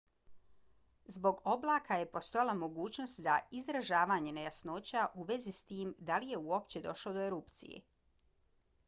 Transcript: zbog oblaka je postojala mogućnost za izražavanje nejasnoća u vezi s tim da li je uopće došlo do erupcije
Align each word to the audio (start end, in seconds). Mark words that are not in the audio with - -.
zbog 1.15 1.41
oblaka 1.51 1.97
je 1.99 2.07
postojala 2.15 2.55
mogućnost 2.61 3.19
za 3.25 3.35
izražavanje 3.59 4.33
nejasnoća 4.39 5.05
u 5.25 5.29
vezi 5.33 5.55
s 5.59 5.71
tim 5.73 5.93
da 6.11 6.17
li 6.25 6.33
je 6.33 6.41
uopće 6.55 6.83
došlo 6.89 7.13
do 7.19 7.25
erupcije 7.27 7.85